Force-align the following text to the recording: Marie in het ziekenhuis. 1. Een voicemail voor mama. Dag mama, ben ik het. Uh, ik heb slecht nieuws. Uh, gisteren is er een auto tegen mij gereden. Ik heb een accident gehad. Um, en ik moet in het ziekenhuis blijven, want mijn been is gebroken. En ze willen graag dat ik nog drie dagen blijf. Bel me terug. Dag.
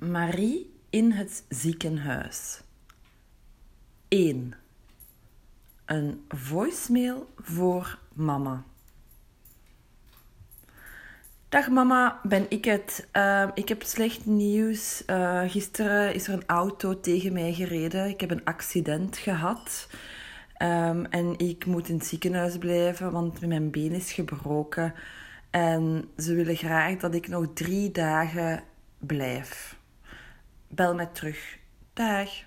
Marie 0.00 0.74
in 0.90 1.12
het 1.12 1.44
ziekenhuis. 1.48 2.60
1. 4.08 4.54
Een 5.84 6.24
voicemail 6.28 7.28
voor 7.36 7.98
mama. 8.12 8.64
Dag 11.48 11.68
mama, 11.68 12.20
ben 12.22 12.46
ik 12.48 12.64
het. 12.64 13.08
Uh, 13.16 13.48
ik 13.54 13.68
heb 13.68 13.82
slecht 13.82 14.26
nieuws. 14.26 15.02
Uh, 15.06 15.42
gisteren 15.46 16.14
is 16.14 16.28
er 16.28 16.34
een 16.34 16.46
auto 16.46 17.00
tegen 17.00 17.32
mij 17.32 17.52
gereden. 17.52 18.08
Ik 18.08 18.20
heb 18.20 18.30
een 18.30 18.44
accident 18.44 19.18
gehad. 19.18 19.88
Um, 20.62 21.04
en 21.04 21.38
ik 21.38 21.66
moet 21.66 21.88
in 21.88 21.94
het 21.94 22.06
ziekenhuis 22.06 22.58
blijven, 22.58 23.12
want 23.12 23.46
mijn 23.46 23.70
been 23.70 23.92
is 23.92 24.12
gebroken. 24.12 24.94
En 25.50 26.08
ze 26.16 26.34
willen 26.34 26.56
graag 26.56 26.96
dat 26.96 27.14
ik 27.14 27.28
nog 27.28 27.46
drie 27.54 27.90
dagen 27.90 28.62
blijf. 28.98 29.78
Bel 30.70 30.94
me 30.94 31.12
terug. 31.12 31.58
Dag. 31.94 32.44